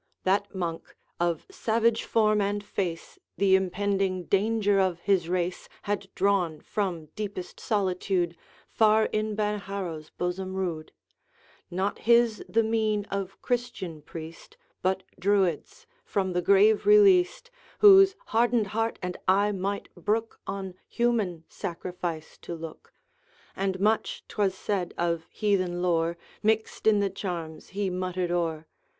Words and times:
That 0.23 0.55
monk, 0.55 0.95
of 1.19 1.45
savage 1.51 2.05
form 2.05 2.41
and 2.41 2.63
face 2.63 3.19
The 3.37 3.55
impending 3.55 4.23
danger 4.23 4.79
of 4.79 5.01
his 5.01 5.29
race 5.29 5.69
Had 5.83 6.09
drawn 6.15 6.59
from 6.59 7.09
deepest 7.15 7.59
solitude 7.59 8.35
Far 8.67 9.05
in 9.11 9.35
Benharrow's 9.35 10.09
bosom 10.09 10.55
rude. 10.55 10.91
Not 11.69 11.99
his 11.99 12.43
the 12.49 12.63
mien 12.63 13.05
of 13.11 13.39
Christian 13.43 14.01
priest, 14.01 14.57
But 14.81 15.03
Druid's, 15.19 15.85
from 16.03 16.33
the 16.33 16.41
grave 16.41 16.87
released 16.87 17.51
Whose 17.77 18.15
hardened 18.33 18.69
heart 18.73 18.97
and 19.03 19.17
eye 19.27 19.51
might 19.51 19.93
brook 19.93 20.41
On 20.47 20.73
human 20.89 21.43
sacrifice 21.47 22.39
to 22.39 22.55
look; 22.55 22.91
And 23.55 23.79
much, 23.79 24.23
't 24.27 24.39
was 24.41 24.55
said, 24.55 24.95
of 24.97 25.27
heathen 25.29 25.79
lore 25.83 26.17
Mixed 26.41 26.87
in 26.87 27.01
the 27.01 27.09
charms 27.11 27.69
he 27.77 27.91
muttered 27.91 28.31
o'er. 28.31 28.65